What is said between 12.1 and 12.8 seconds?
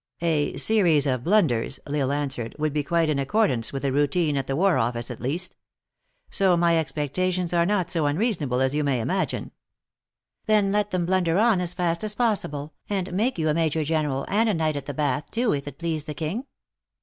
possible,